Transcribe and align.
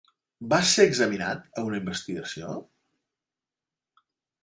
Vas 0.53 0.71
ser 0.77 0.85
examinat 0.91 1.61
a 1.63 1.67
una 1.69 1.79
investigació? 1.83 2.57